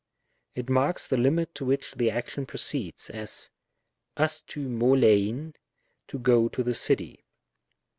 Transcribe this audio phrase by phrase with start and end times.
[0.55, 3.51] It marks the limit to which the action proceeds; as,
[4.17, 5.55] actv fxoXtlv^"
[6.07, 7.23] to go to the city."